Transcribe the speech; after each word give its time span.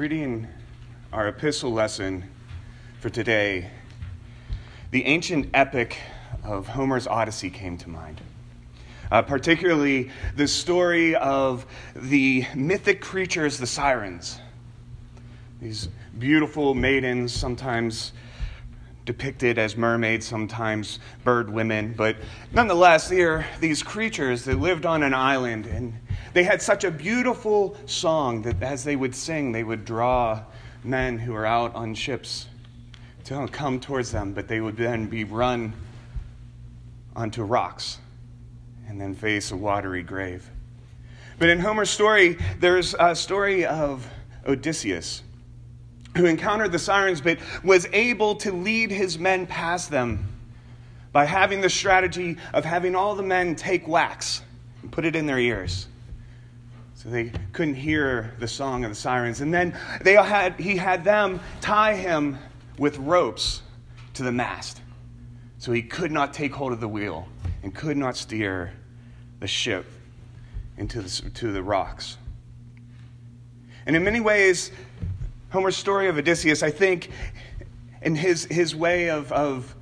reading 0.00 0.48
our 1.12 1.28
epistle 1.28 1.70
lesson 1.70 2.24
for 3.00 3.10
today, 3.10 3.70
the 4.92 5.04
ancient 5.04 5.50
epic 5.52 5.98
of 6.42 6.66
Homer's 6.68 7.06
Odyssey 7.06 7.50
came 7.50 7.76
to 7.76 7.90
mind. 7.90 8.18
Uh, 9.12 9.20
particularly 9.20 10.10
the 10.36 10.48
story 10.48 11.14
of 11.16 11.66
the 11.94 12.46
mythic 12.54 13.02
creatures, 13.02 13.58
the 13.58 13.66
sirens. 13.66 14.40
These 15.60 15.90
beautiful 16.18 16.72
maidens, 16.72 17.34
sometimes 17.34 18.12
depicted 19.04 19.58
as 19.58 19.76
mermaids, 19.76 20.24
sometimes 20.24 20.98
bird 21.24 21.50
women, 21.50 21.92
but 21.94 22.16
nonetheless, 22.54 23.10
they 23.10 23.20
are 23.20 23.44
these 23.60 23.82
creatures 23.82 24.46
that 24.46 24.58
lived 24.58 24.86
on 24.86 25.02
an 25.02 25.12
island, 25.12 25.66
and 25.66 25.92
they 26.32 26.44
had 26.44 26.62
such 26.62 26.84
a 26.84 26.90
beautiful 26.90 27.76
song 27.86 28.42
that 28.42 28.62
as 28.62 28.84
they 28.84 28.96
would 28.96 29.14
sing, 29.14 29.52
they 29.52 29.64
would 29.64 29.84
draw 29.84 30.42
men 30.84 31.18
who 31.18 31.32
were 31.32 31.46
out 31.46 31.74
on 31.74 31.94
ships 31.94 32.46
to 33.24 33.48
come 33.48 33.80
towards 33.80 34.12
them, 34.12 34.32
but 34.32 34.48
they 34.48 34.60
would 34.60 34.76
then 34.76 35.06
be 35.06 35.24
run 35.24 35.72
onto 37.14 37.42
rocks 37.42 37.98
and 38.88 39.00
then 39.00 39.14
face 39.14 39.50
a 39.50 39.56
watery 39.56 40.02
grave. 40.02 40.48
But 41.38 41.48
in 41.48 41.58
Homer's 41.58 41.90
story, 41.90 42.38
there's 42.58 42.94
a 42.98 43.14
story 43.14 43.64
of 43.66 44.06
Odysseus 44.46 45.22
who 46.16 46.26
encountered 46.26 46.72
the 46.72 46.78
sirens 46.78 47.20
but 47.20 47.38
was 47.62 47.86
able 47.92 48.34
to 48.36 48.52
lead 48.52 48.90
his 48.90 49.18
men 49.18 49.46
past 49.46 49.90
them 49.90 50.26
by 51.12 51.24
having 51.24 51.60
the 51.60 51.70
strategy 51.70 52.36
of 52.52 52.64
having 52.64 52.94
all 52.94 53.14
the 53.14 53.22
men 53.22 53.54
take 53.54 53.86
wax 53.86 54.42
and 54.82 54.90
put 54.90 55.04
it 55.04 55.14
in 55.14 55.26
their 55.26 55.38
ears 55.38 55.86
so 57.02 57.08
they 57.08 57.32
couldn't 57.54 57.76
hear 57.76 58.34
the 58.40 58.46
song 58.46 58.84
of 58.84 58.90
the 58.90 58.94
sirens. 58.94 59.40
And 59.40 59.54
then 59.54 59.74
they 60.02 60.12
had, 60.12 60.60
he 60.60 60.76
had 60.76 61.02
them 61.02 61.40
tie 61.62 61.94
him 61.94 62.36
with 62.76 62.98
ropes 62.98 63.62
to 64.12 64.22
the 64.22 64.30
mast. 64.30 64.82
So 65.56 65.72
he 65.72 65.80
could 65.80 66.12
not 66.12 66.34
take 66.34 66.52
hold 66.52 66.74
of 66.74 66.80
the 66.80 66.88
wheel 66.88 67.26
and 67.62 67.74
could 67.74 67.96
not 67.96 68.18
steer 68.18 68.74
the 69.38 69.46
ship 69.46 69.86
into 70.76 71.00
the, 71.00 71.30
to 71.30 71.52
the 71.52 71.62
rocks. 71.62 72.18
And 73.86 73.96
in 73.96 74.04
many 74.04 74.20
ways 74.20 74.70
Homer's 75.48 75.78
story 75.78 76.06
of 76.06 76.18
Odysseus, 76.18 76.62
I 76.62 76.70
think, 76.70 77.08
in 78.02 78.14
his, 78.14 78.44
his 78.44 78.76
way 78.76 79.08
of, 79.08 79.32
of, 79.32 79.74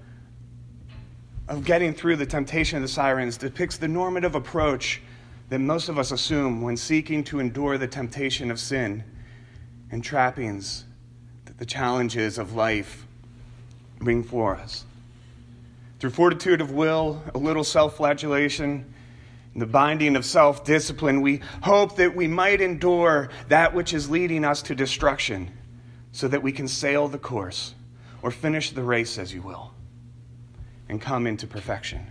of 1.49 1.65
getting 1.65 1.95
through 1.95 2.15
the 2.15 2.27
temptation 2.27 2.77
of 2.77 2.83
the 2.83 2.89
sirens, 2.89 3.37
depicts 3.37 3.77
the 3.77 3.89
normative 3.89 4.37
approach 4.37 5.03
that 5.49 5.59
most 5.59 5.89
of 5.89 5.99
us 5.99 6.11
assume 6.11 6.61
when 6.61 6.77
seeking 6.77 7.25
to 7.25 7.41
endure 7.41 7.79
the 7.79 7.87
temptation 7.87 8.51
of 8.51 8.61
sin 8.61 9.03
and 9.91 10.05
trappings 10.05 10.85
that 11.47 11.59
the 11.59 11.67
challenges 11.67 12.39
of 12.39 12.55
life 12.55 13.07
bring 13.99 14.23
for 14.23 14.57
us. 14.57 14.85
Through 15.99 16.11
fortitude 16.11 16.61
of 16.61 16.71
will, 16.71 17.23
a 17.35 17.39
little 17.39 17.65
self 17.65 17.97
flagellation, 17.97 18.95
and 19.55 19.63
the 19.63 19.67
binding 19.67 20.15
of 20.15 20.25
self 20.25 20.65
discipline, 20.65 21.21
we 21.23 21.41
hope 21.63 21.97
that 21.97 22.15
we 22.15 22.29
might 22.29 22.61
endure 22.61 23.31
that 23.49 23.75
which 23.75 23.93
is 23.95 24.09
leading 24.09 24.45
us 24.45 24.63
to 24.63 24.75
destruction 24.75 25.51
so 26.13 26.29
that 26.29 26.43
we 26.43 26.53
can 26.53 26.69
sail 26.69 27.09
the 27.09 27.19
course 27.19 27.75
or 28.23 28.31
finish 28.31 28.71
the 28.71 28.83
race, 28.83 29.19
as 29.19 29.33
you 29.33 29.43
will, 29.43 29.73
and 30.89 31.01
come 31.01 31.27
into 31.27 31.47
perfection. 31.47 32.07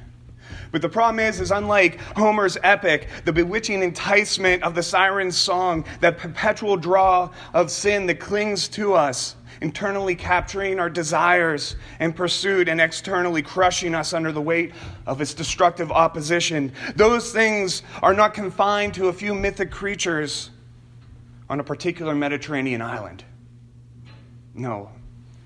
But 0.71 0.81
the 0.81 0.89
problem 0.89 1.19
is, 1.19 1.39
is 1.39 1.51
unlike 1.51 1.99
Homer's 2.15 2.57
epic, 2.63 3.07
the 3.25 3.33
bewitching 3.33 3.83
enticement 3.83 4.63
of 4.63 4.75
the 4.75 4.83
siren's 4.83 5.37
song, 5.37 5.85
that 6.01 6.17
perpetual 6.17 6.77
draw 6.77 7.29
of 7.53 7.71
sin 7.71 8.05
that 8.07 8.19
clings 8.19 8.67
to 8.69 8.93
us, 8.93 9.35
internally 9.61 10.15
capturing 10.15 10.79
our 10.79 10.89
desires 10.89 11.75
and 11.99 12.15
pursuit, 12.15 12.69
and 12.69 12.79
externally 12.79 13.41
crushing 13.41 13.95
us 13.95 14.13
under 14.13 14.31
the 14.31 14.41
weight 14.41 14.73
of 15.05 15.21
its 15.21 15.33
destructive 15.33 15.91
opposition. 15.91 16.71
Those 16.95 17.31
things 17.31 17.81
are 18.01 18.13
not 18.13 18.33
confined 18.33 18.93
to 18.95 19.07
a 19.07 19.13
few 19.13 19.33
mythic 19.33 19.71
creatures 19.71 20.51
on 21.49 21.59
a 21.59 21.63
particular 21.63 22.13
Mediterranean 22.13 22.81
island. 22.81 23.23
No, 24.53 24.89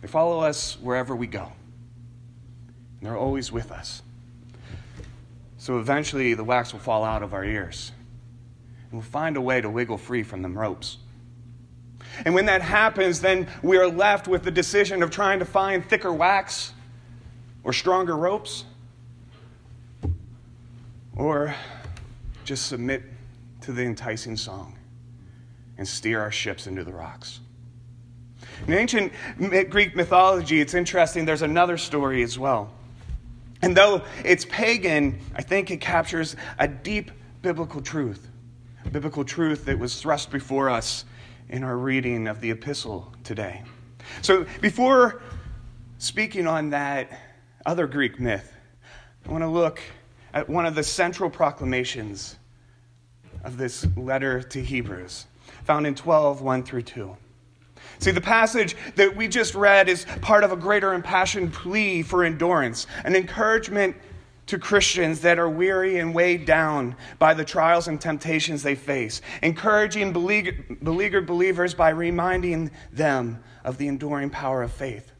they 0.01 0.07
follow 0.07 0.39
us 0.39 0.77
wherever 0.81 1.15
we 1.15 1.27
go. 1.27 1.51
And 2.99 3.07
they're 3.07 3.17
always 3.17 3.51
with 3.51 3.71
us. 3.71 4.01
So 5.61 5.77
eventually 5.77 6.33
the 6.33 6.43
wax 6.43 6.73
will 6.73 6.79
fall 6.79 7.03
out 7.03 7.21
of 7.21 7.35
our 7.35 7.45
ears. 7.45 7.91
And 8.89 8.93
we'll 8.93 9.03
find 9.03 9.37
a 9.37 9.41
way 9.41 9.61
to 9.61 9.69
wiggle 9.69 9.99
free 9.99 10.23
from 10.23 10.41
them 10.41 10.57
ropes. 10.57 10.97
And 12.25 12.33
when 12.33 12.47
that 12.47 12.63
happens, 12.63 13.21
then 13.21 13.47
we 13.61 13.77
are 13.77 13.87
left 13.87 14.27
with 14.27 14.41
the 14.41 14.49
decision 14.49 15.03
of 15.03 15.11
trying 15.11 15.37
to 15.37 15.45
find 15.45 15.85
thicker 15.85 16.11
wax 16.11 16.73
or 17.63 17.73
stronger 17.73 18.17
ropes 18.17 18.65
or 21.15 21.53
just 22.43 22.65
submit 22.65 23.03
to 23.61 23.71
the 23.71 23.83
enticing 23.83 24.37
song 24.37 24.79
and 25.77 25.87
steer 25.87 26.21
our 26.21 26.31
ships 26.31 26.65
into 26.65 26.83
the 26.83 26.91
rocks. 26.91 27.39
In 28.65 28.73
ancient 28.73 29.13
Greek 29.69 29.95
mythology, 29.95 30.59
it's 30.59 30.73
interesting, 30.73 31.23
there's 31.23 31.43
another 31.43 31.77
story 31.77 32.23
as 32.23 32.39
well. 32.39 32.73
And 33.61 33.77
though 33.77 34.01
it's 34.25 34.45
pagan, 34.45 35.19
I 35.35 35.41
think 35.41 35.69
it 35.71 35.77
captures 35.77 36.35
a 36.57 36.67
deep 36.67 37.11
biblical 37.41 37.81
truth, 37.81 38.27
biblical 38.91 39.23
truth 39.23 39.65
that 39.65 39.77
was 39.77 40.01
thrust 40.01 40.31
before 40.31 40.69
us 40.69 41.05
in 41.49 41.63
our 41.63 41.77
reading 41.77 42.27
of 42.27 42.41
the 42.41 42.51
epistle 42.51 43.13
today. 43.23 43.63
So 44.21 44.45
before 44.61 45.21
speaking 45.97 46.47
on 46.47 46.71
that 46.71 47.09
other 47.65 47.87
Greek 47.87 48.19
myth, 48.19 48.51
I 49.25 49.31
want 49.31 49.43
to 49.43 49.47
look 49.47 49.79
at 50.33 50.49
one 50.49 50.65
of 50.65 50.75
the 50.75 50.83
central 50.83 51.29
proclamations 51.29 52.37
of 53.43 53.57
this 53.57 53.85
letter 53.95 54.41
to 54.41 54.63
Hebrews, 54.63 55.25
found 55.63 55.85
in 55.85 55.95
12 55.95 56.41
1 56.41 56.63
through 56.63 56.83
2. 56.83 57.17
See, 57.99 58.11
the 58.11 58.21
passage 58.21 58.75
that 58.95 59.15
we 59.15 59.27
just 59.27 59.55
read 59.55 59.87
is 59.89 60.05
part 60.21 60.43
of 60.43 60.51
a 60.51 60.57
greater 60.57 60.93
impassioned 60.93 61.53
plea 61.53 62.01
for 62.01 62.23
endurance, 62.23 62.87
an 63.05 63.15
encouragement 63.15 63.95
to 64.47 64.57
Christians 64.57 65.21
that 65.21 65.39
are 65.39 65.49
weary 65.49 65.99
and 65.99 66.13
weighed 66.13 66.45
down 66.45 66.95
by 67.19 67.33
the 67.33 67.45
trials 67.45 67.87
and 67.87 68.01
temptations 68.01 68.63
they 68.63 68.75
face, 68.75 69.21
encouraging 69.41 70.11
beleaguered 70.11 71.25
believers 71.25 71.73
by 71.73 71.89
reminding 71.89 72.71
them 72.91 73.41
of 73.63 73.77
the 73.77 73.87
enduring 73.87 74.29
power 74.29 74.63
of 74.63 74.73
faith. 74.73 75.11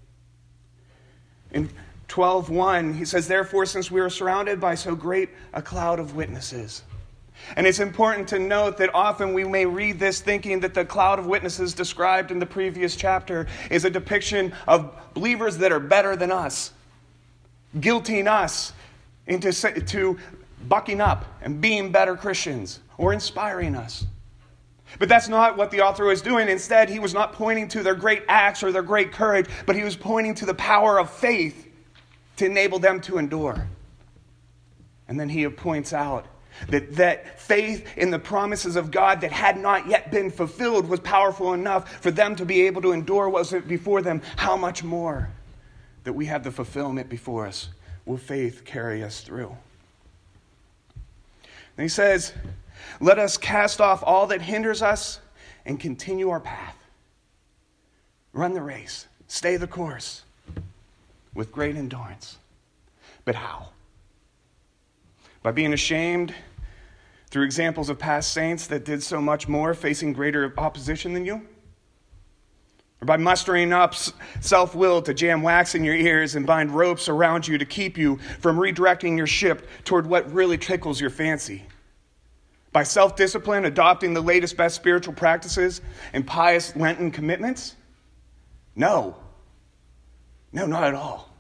In 1.52 1.70
12:1, 2.10 2.96
he 2.96 3.06
says, 3.06 3.28
"Therefore, 3.28 3.66
since 3.66 3.90
we 3.90 4.02
are 4.02 4.10
surrounded 4.10 4.60
by 4.60 4.76
so 4.76 4.96
great 4.96 5.30
a 5.54 5.62
cloud 5.62 6.00
of 6.00 6.16
witnesses, 6.16 6.82
and 7.56 7.68
it's 7.68 7.80
important 7.80 8.28
to 8.30 8.40
note 8.40 8.78
that 8.78 8.94
often 8.94 9.34
we 9.34 9.44
may 9.44 9.66
read 9.66 10.00
this 10.00 10.22
thinking 10.22 10.60
that 10.62 10.74
the 10.74 10.86
cloud 10.86 11.20
of 11.20 11.26
witnesses 11.26 11.74
described 11.74 12.32
in 12.32 12.40
the 12.40 12.46
previous 12.46 12.96
chapter 12.96 13.48
is 13.70 13.86
a 13.86 13.90
depiction 13.90 14.54
of 14.68 14.96
believers 15.14 15.58
that 15.58 15.72
are 15.72 15.80
better 15.80 16.16
than 16.16 16.32
us, 16.32 16.74
guilting 17.78 18.28
us 18.28 18.74
into 19.28 19.52
to 19.52 20.18
bucking 20.68 21.02
up 21.02 21.26
and 21.42 21.62
being 21.62 21.92
better 21.92 22.16
Christians 22.16 22.80
or 22.98 23.14
inspiring 23.14 23.76
us. 23.76 24.06
But 25.00 25.10
that's 25.10 25.30
not 25.30 25.58
what 25.58 25.72
the 25.72 25.82
author 25.82 26.06
was 26.06 26.22
doing. 26.22 26.50
Instead, 26.50 26.90
he 26.90 27.00
was 27.00 27.14
not 27.14 27.34
pointing 27.34 27.68
to 27.70 27.84
their 27.84 27.96
great 27.96 28.24
acts 28.28 28.62
or 28.62 28.72
their 28.72 28.82
great 28.82 29.12
courage, 29.12 29.48
but 29.66 29.76
he 29.76 29.84
was 29.84 29.96
pointing 29.96 30.36
to 30.36 30.46
the 30.46 30.54
power 30.54 31.00
of 31.00 31.10
faith 31.10 31.68
to 32.38 32.46
enable 32.46 32.80
them 32.80 33.00
to 33.02 33.18
endure. 33.18 33.68
And 35.08 35.20
then 35.20 35.30
he 35.30 35.48
points 35.48 35.94
out 35.94 36.26
that, 36.70 36.96
that 36.96 37.40
faith 37.40 37.88
in 37.98 38.12
the 38.12 38.20
promises 38.20 38.76
of 38.76 38.92
God 38.92 39.22
that 39.22 39.32
had 39.32 39.58
not 39.58 39.88
yet 39.88 40.12
been 40.12 40.30
fulfilled 40.30 40.88
was 40.88 41.00
powerful 41.00 41.54
enough 41.54 42.02
for 42.02 42.12
them 42.12 42.36
to 42.36 42.46
be 42.46 42.62
able 42.62 42.82
to 42.82 42.92
endure 42.92 43.30
what 43.30 43.52
was 43.52 43.64
before 43.64 44.02
them. 44.02 44.22
How 44.36 44.56
much 44.56 44.84
more 44.84 45.30
that 46.04 46.14
we 46.14 46.26
have 46.28 46.44
the 46.44 46.52
fulfillment 46.52 47.10
before 47.10 47.48
us 47.48 47.70
will 48.06 48.18
faith 48.18 48.66
carry 48.66 49.04
us 49.04 49.22
through? 49.22 49.56
And 51.78 51.84
he 51.84 51.90
says, 51.90 52.34
Let 53.00 53.18
us 53.18 53.38
cast 53.38 53.82
off 53.82 54.04
all 54.04 54.28
that 54.28 54.42
hinders 54.42 54.82
us 54.82 55.20
and 55.66 55.80
continue 55.80 56.30
our 56.30 56.40
path. 56.40 56.78
Run 58.34 58.54
the 58.54 58.62
race, 58.62 59.08
stay 59.28 59.58
the 59.58 59.68
course 59.68 60.24
with 61.34 61.52
great 61.52 61.76
endurance. 61.76 62.38
But 63.26 63.36
how? 63.36 63.70
By 65.44 65.52
being 65.52 65.74
ashamed 65.74 66.34
through 67.30 67.44
examples 67.44 67.90
of 67.90 67.98
past 67.98 68.34
saints 68.34 68.68
that 68.68 68.86
did 68.86 69.02
so 69.02 69.22
much 69.22 69.48
more, 69.48 69.74
facing 69.74 70.14
greater 70.14 70.54
opposition 70.58 71.14
than 71.14 71.26
you? 71.26 71.48
Or 73.02 73.06
by 73.06 73.18
mustering 73.18 73.74
up 73.74 73.96
self 74.42 74.76
will 74.76 75.02
to 75.02 75.14
jam 75.14 75.42
wax 75.42 75.74
in 75.74 75.84
your 75.84 75.96
ears 75.96 76.36
and 76.36 76.46
bind 76.46 76.70
ropes 76.72 77.10
around 77.10 77.48
you 77.48 77.58
to 77.58 77.66
keep 77.66 77.98
you 77.98 78.18
from 78.40 78.58
redirecting 78.58 79.18
your 79.18 79.28
ship 79.28 79.68
toward 79.86 80.06
what 80.06 80.32
really 80.32 80.58
tickles 80.58 81.02
your 81.02 81.10
fancy? 81.10 81.66
By 82.72 82.84
self 82.84 83.16
discipline, 83.16 83.66
adopting 83.66 84.14
the 84.14 84.22
latest 84.22 84.56
best 84.56 84.76
spiritual 84.76 85.16
practices 85.16 85.82
and 86.14 86.28
pious 86.28 86.76
Lenten 86.76 87.10
commitments? 87.10 87.76
No. 88.76 89.16
No, 90.54 90.68
not 90.68 90.84
at 90.84 90.94
all. 90.94 91.31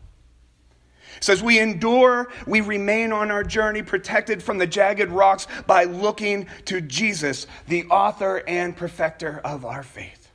So 1.21 1.31
as 1.33 1.44
we 1.44 1.59
endure, 1.59 2.29
we 2.47 2.62
remain 2.62 3.12
on 3.12 3.29
our 3.29 3.44
journey 3.44 3.83
protected 3.83 4.41
from 4.41 4.57
the 4.57 4.65
jagged 4.65 5.12
rocks 5.12 5.47
by 5.68 5.83
looking 5.83 6.47
to 6.65 6.81
Jesus, 6.81 7.45
the 7.68 7.85
author 7.85 8.44
and 8.47 8.75
perfecter 8.75 9.39
of 9.45 9.63
our 9.63 9.83
faith. 9.83 10.31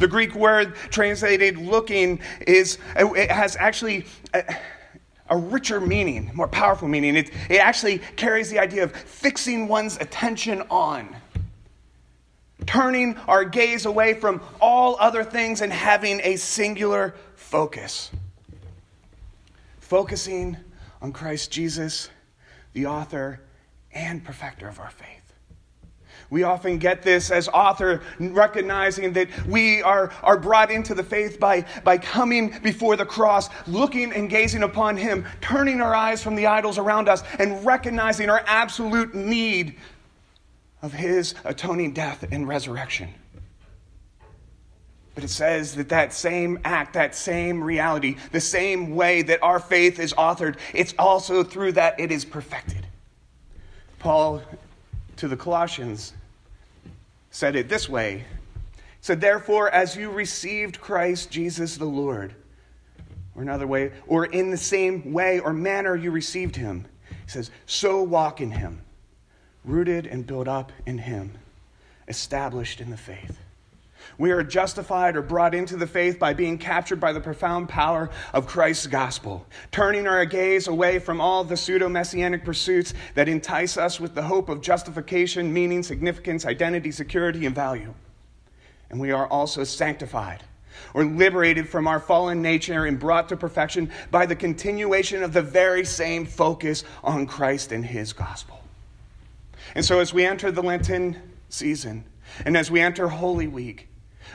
The 0.00 0.08
Greek 0.08 0.34
word 0.34 0.74
translated 0.90 1.56
looking 1.56 2.18
is, 2.44 2.78
it 2.96 3.30
has 3.30 3.54
actually 3.54 4.04
a, 4.34 4.56
a 5.28 5.36
richer 5.36 5.80
meaning, 5.80 6.32
more 6.34 6.48
powerful 6.48 6.88
meaning. 6.88 7.14
It, 7.14 7.30
it 7.48 7.58
actually 7.58 7.98
carries 8.16 8.50
the 8.50 8.58
idea 8.58 8.82
of 8.82 8.96
fixing 8.96 9.68
one's 9.68 9.96
attention 9.98 10.60
on, 10.70 11.14
turning 12.66 13.16
our 13.28 13.44
gaze 13.44 13.86
away 13.86 14.14
from 14.14 14.40
all 14.60 14.96
other 14.98 15.22
things 15.22 15.60
and 15.60 15.72
having 15.72 16.20
a 16.24 16.34
singular 16.34 17.14
focus. 17.36 18.10
Focusing 19.86 20.56
on 21.00 21.12
Christ 21.12 21.52
Jesus, 21.52 22.10
the 22.72 22.86
author 22.86 23.40
and 23.92 24.24
perfecter 24.24 24.66
of 24.66 24.80
our 24.80 24.90
faith. 24.90 25.32
We 26.28 26.42
often 26.42 26.78
get 26.78 27.04
this 27.04 27.30
as 27.30 27.46
author, 27.46 28.00
recognizing 28.18 29.12
that 29.12 29.28
we 29.46 29.82
are, 29.82 30.10
are 30.24 30.38
brought 30.38 30.72
into 30.72 30.92
the 30.92 31.04
faith 31.04 31.38
by, 31.38 31.64
by 31.84 31.98
coming 31.98 32.58
before 32.64 32.96
the 32.96 33.06
cross, 33.06 33.48
looking 33.68 34.12
and 34.12 34.28
gazing 34.28 34.64
upon 34.64 34.96
Him, 34.96 35.24
turning 35.40 35.80
our 35.80 35.94
eyes 35.94 36.20
from 36.20 36.34
the 36.34 36.46
idols 36.46 36.78
around 36.78 37.08
us, 37.08 37.22
and 37.38 37.64
recognizing 37.64 38.28
our 38.28 38.42
absolute 38.48 39.14
need 39.14 39.76
of 40.82 40.92
His 40.92 41.36
atoning 41.44 41.92
death 41.92 42.24
and 42.32 42.48
resurrection. 42.48 43.14
But 45.16 45.24
it 45.24 45.30
says 45.30 45.74
that 45.76 45.88
that 45.88 46.12
same 46.12 46.60
act, 46.62 46.92
that 46.92 47.14
same 47.14 47.64
reality, 47.64 48.16
the 48.32 48.40
same 48.40 48.94
way 48.94 49.22
that 49.22 49.42
our 49.42 49.58
faith 49.58 49.98
is 49.98 50.12
authored, 50.12 50.56
it's 50.74 50.94
also 50.98 51.42
through 51.42 51.72
that 51.72 51.98
it 51.98 52.12
is 52.12 52.26
perfected. 52.26 52.86
Paul 53.98 54.42
to 55.16 55.26
the 55.26 55.36
Colossians 55.36 56.12
said 57.30 57.56
it 57.56 57.70
this 57.70 57.88
way. 57.88 58.26
He 58.74 58.82
said, 59.00 59.22
Therefore, 59.22 59.70
as 59.70 59.96
you 59.96 60.10
received 60.10 60.82
Christ 60.82 61.30
Jesus 61.30 61.78
the 61.78 61.86
Lord, 61.86 62.34
or 63.34 63.40
another 63.40 63.66
way, 63.66 63.92
or 64.06 64.26
in 64.26 64.50
the 64.50 64.58
same 64.58 65.14
way 65.14 65.40
or 65.40 65.54
manner 65.54 65.96
you 65.96 66.10
received 66.10 66.56
him, 66.56 66.84
he 67.08 67.30
says, 67.30 67.50
so 67.64 68.02
walk 68.02 68.42
in 68.42 68.50
him, 68.50 68.82
rooted 69.64 70.06
and 70.06 70.26
built 70.26 70.46
up 70.46 70.72
in 70.84 70.98
him, 70.98 71.32
established 72.06 72.82
in 72.82 72.90
the 72.90 72.98
faith. 72.98 73.38
We 74.18 74.30
are 74.30 74.42
justified 74.42 75.16
or 75.16 75.22
brought 75.22 75.54
into 75.54 75.76
the 75.76 75.86
faith 75.86 76.18
by 76.18 76.34
being 76.34 76.58
captured 76.58 77.00
by 77.00 77.12
the 77.12 77.20
profound 77.20 77.68
power 77.68 78.10
of 78.32 78.46
Christ's 78.46 78.86
gospel, 78.86 79.46
turning 79.70 80.06
our 80.06 80.24
gaze 80.24 80.68
away 80.68 80.98
from 80.98 81.20
all 81.20 81.44
the 81.44 81.56
pseudo 81.56 81.88
messianic 81.88 82.44
pursuits 82.44 82.94
that 83.14 83.28
entice 83.28 83.76
us 83.76 84.00
with 84.00 84.14
the 84.14 84.22
hope 84.22 84.48
of 84.48 84.60
justification, 84.60 85.52
meaning, 85.52 85.82
significance, 85.82 86.46
identity, 86.46 86.90
security, 86.90 87.46
and 87.46 87.54
value. 87.54 87.94
And 88.90 89.00
we 89.00 89.10
are 89.10 89.26
also 89.26 89.64
sanctified 89.64 90.42
or 90.94 91.04
liberated 91.04 91.68
from 91.68 91.86
our 91.86 92.00
fallen 92.00 92.42
nature 92.42 92.86
and 92.86 92.98
brought 92.98 93.28
to 93.28 93.36
perfection 93.36 93.90
by 94.10 94.26
the 94.26 94.36
continuation 94.36 95.22
of 95.22 95.32
the 95.32 95.42
very 95.42 95.84
same 95.84 96.26
focus 96.26 96.84
on 97.02 97.26
Christ 97.26 97.72
and 97.72 97.84
his 97.84 98.12
gospel. 98.12 98.60
And 99.74 99.84
so, 99.84 100.00
as 100.00 100.14
we 100.14 100.24
enter 100.24 100.50
the 100.50 100.62
Lenten 100.62 101.20
season, 101.48 102.04
and 102.44 102.56
as 102.56 102.70
we 102.70 102.80
enter 102.80 103.08
Holy 103.08 103.46
Week, 103.46 103.88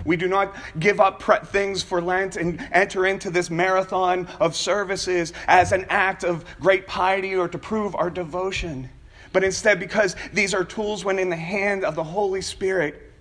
we 0.06 0.18
do 0.18 0.28
not 0.28 0.56
give 0.80 1.00
up 1.00 1.22
things 1.48 1.84
for 1.84 2.02
Lent 2.02 2.36
and 2.36 2.66
enter 2.72 3.06
into 3.06 3.30
this 3.30 3.50
marathon 3.50 4.28
of 4.40 4.56
services 4.56 5.34
as 5.48 5.72
an 5.72 5.86
act 5.90 6.24
of 6.24 6.46
great 6.60 6.88
piety 6.88 7.36
or 7.36 7.48
to 7.48 7.58
prove 7.58 7.96
our 7.96 8.10
devotion. 8.10 8.90
But 9.34 9.44
instead, 9.44 9.80
because 9.80 10.16
these 10.34 10.54
are 10.54 10.64
tools 10.64 11.06
when 11.06 11.20
in 11.20 11.30
the 11.30 11.36
hand 11.36 11.84
of 11.86 11.96
the 11.96 12.04
Holy 12.04 12.42
Spirit, 12.42 13.12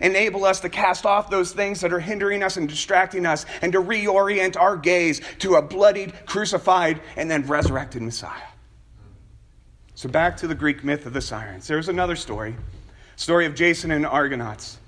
enable 0.00 0.44
us 0.44 0.60
to 0.60 0.68
cast 0.68 1.06
off 1.06 1.30
those 1.30 1.52
things 1.52 1.80
that 1.80 1.92
are 1.92 2.00
hindering 2.00 2.42
us 2.42 2.56
and 2.56 2.68
distracting 2.68 3.26
us 3.26 3.46
and 3.62 3.72
to 3.72 3.82
reorient 3.82 4.56
our 4.56 4.76
gaze 4.76 5.20
to 5.38 5.56
a 5.56 5.62
bloodied, 5.62 6.12
crucified, 6.26 7.00
and 7.16 7.30
then 7.30 7.46
resurrected 7.46 8.02
Messiah. 8.02 8.42
So, 9.94 10.08
back 10.08 10.36
to 10.38 10.46
the 10.46 10.54
Greek 10.54 10.84
myth 10.84 11.06
of 11.06 11.12
the 11.12 11.20
sirens. 11.20 11.66
There's 11.66 11.88
another 11.88 12.14
story 12.14 12.56
story 13.16 13.46
of 13.46 13.54
Jason 13.56 13.90
and 13.90 14.06
Argonauts. 14.06 14.78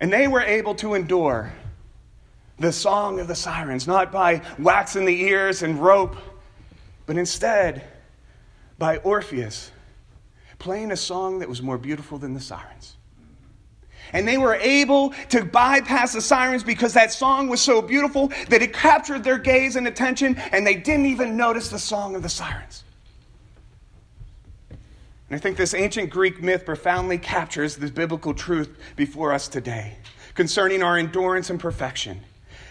And 0.00 0.12
they 0.12 0.28
were 0.28 0.40
able 0.40 0.74
to 0.76 0.94
endure 0.94 1.52
the 2.58 2.72
song 2.72 3.20
of 3.20 3.28
the 3.28 3.34
sirens, 3.34 3.86
not 3.86 4.10
by 4.12 4.42
waxing 4.58 5.04
the 5.04 5.22
ears 5.22 5.62
and 5.62 5.78
rope, 5.78 6.16
but 7.06 7.16
instead 7.16 7.84
by 8.78 8.98
Orpheus 8.98 9.70
playing 10.58 10.92
a 10.92 10.96
song 10.96 11.38
that 11.40 11.48
was 11.48 11.62
more 11.62 11.78
beautiful 11.78 12.18
than 12.18 12.34
the 12.34 12.40
sirens. 12.40 12.96
And 14.12 14.26
they 14.26 14.38
were 14.38 14.56
able 14.56 15.10
to 15.30 15.44
bypass 15.44 16.12
the 16.12 16.20
sirens 16.20 16.62
because 16.62 16.92
that 16.94 17.12
song 17.12 17.48
was 17.48 17.60
so 17.60 17.80
beautiful 17.80 18.28
that 18.48 18.62
it 18.62 18.72
captured 18.72 19.24
their 19.24 19.38
gaze 19.38 19.76
and 19.76 19.86
attention, 19.86 20.36
and 20.52 20.66
they 20.66 20.74
didn't 20.74 21.06
even 21.06 21.36
notice 21.36 21.68
the 21.68 21.78
song 21.78 22.14
of 22.14 22.22
the 22.22 22.28
sirens. 22.28 22.84
And 25.30 25.36
I 25.36 25.40
think 25.40 25.56
this 25.56 25.74
ancient 25.74 26.10
Greek 26.10 26.42
myth 26.42 26.66
profoundly 26.66 27.16
captures 27.16 27.76
the 27.76 27.88
biblical 27.90 28.34
truth 28.34 28.76
before 28.96 29.32
us 29.32 29.46
today 29.46 29.96
concerning 30.34 30.82
our 30.82 30.98
endurance 30.98 31.50
and 31.50 31.60
perfection. 31.60 32.20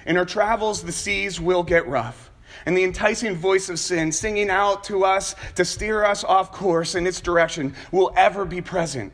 In 0.05 0.17
our 0.17 0.25
travels, 0.25 0.83
the 0.83 0.91
seas 0.91 1.39
will 1.39 1.63
get 1.63 1.87
rough, 1.87 2.31
and 2.65 2.75
the 2.75 2.83
enticing 2.83 3.35
voice 3.35 3.69
of 3.69 3.79
sin 3.79 4.11
singing 4.11 4.49
out 4.49 4.83
to 4.85 5.05
us 5.05 5.35
to 5.55 5.63
steer 5.63 6.03
us 6.03 6.23
off 6.23 6.51
course 6.51 6.95
in 6.95 7.07
its 7.07 7.21
direction 7.21 7.75
will 7.91 8.11
ever 8.17 8.43
be 8.43 8.61
present. 8.61 9.13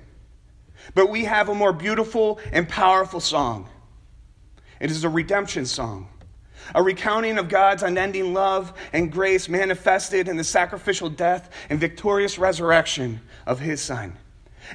But 0.93 1.09
we 1.09 1.25
have 1.25 1.49
a 1.49 1.55
more 1.55 1.73
beautiful 1.73 2.39
and 2.51 2.67
powerful 2.67 3.19
song. 3.19 3.67
It 4.79 4.89
is 4.89 5.03
a 5.03 5.09
redemption 5.09 5.65
song 5.65 6.07
a 6.73 6.81
recounting 6.81 7.37
of 7.37 7.49
God's 7.49 7.83
unending 7.83 8.33
love 8.33 8.73
and 8.93 9.11
grace 9.11 9.47
manifested 9.47 10.27
in 10.27 10.37
the 10.37 10.43
sacrificial 10.43 11.09
death 11.09 11.51
and 11.69 11.79
victorious 11.79 12.39
resurrection 12.39 13.21
of 13.45 13.59
his 13.59 13.81
Son. 13.81 14.15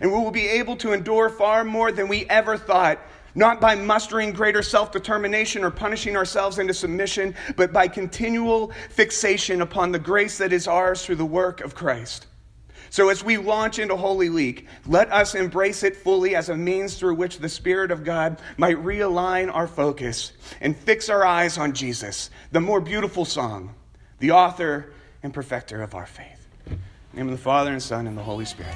And 0.00 0.12
we 0.12 0.18
will 0.18 0.30
be 0.30 0.46
able 0.46 0.76
to 0.76 0.92
endure 0.92 1.28
far 1.28 1.64
more 1.64 1.90
than 1.90 2.06
we 2.06 2.26
ever 2.26 2.56
thought, 2.56 3.00
not 3.34 3.60
by 3.60 3.74
mustering 3.74 4.32
greater 4.32 4.62
self 4.62 4.92
determination 4.92 5.64
or 5.64 5.70
punishing 5.70 6.16
ourselves 6.16 6.58
into 6.58 6.74
submission, 6.74 7.34
but 7.56 7.72
by 7.72 7.88
continual 7.88 8.72
fixation 8.90 9.62
upon 9.62 9.90
the 9.90 9.98
grace 9.98 10.38
that 10.38 10.52
is 10.52 10.68
ours 10.68 11.04
through 11.04 11.16
the 11.16 11.24
work 11.24 11.60
of 11.60 11.74
Christ. 11.74 12.26
So, 12.90 13.08
as 13.08 13.22
we 13.22 13.36
launch 13.36 13.78
into 13.78 13.96
Holy 13.96 14.30
Week, 14.30 14.66
let 14.84 15.12
us 15.12 15.36
embrace 15.36 15.84
it 15.84 15.96
fully 15.96 16.34
as 16.34 16.48
a 16.48 16.56
means 16.56 16.96
through 16.96 17.14
which 17.14 17.38
the 17.38 17.48
Spirit 17.48 17.92
of 17.92 18.02
God 18.02 18.40
might 18.56 18.76
realign 18.78 19.52
our 19.54 19.68
focus 19.68 20.32
and 20.60 20.76
fix 20.76 21.08
our 21.08 21.24
eyes 21.24 21.56
on 21.56 21.72
Jesus, 21.72 22.30
the 22.50 22.60
more 22.60 22.80
beautiful 22.80 23.24
song, 23.24 23.74
the 24.18 24.32
author 24.32 24.92
and 25.22 25.32
perfecter 25.32 25.82
of 25.82 25.94
our 25.94 26.06
faith. 26.06 26.48
In 26.66 26.80
the 27.12 27.16
name 27.16 27.26
of 27.28 27.32
the 27.32 27.42
Father, 27.42 27.72
and 27.72 27.82
Son, 27.82 28.08
and 28.08 28.18
the 28.18 28.22
Holy 28.22 28.44
Spirit. 28.44 28.74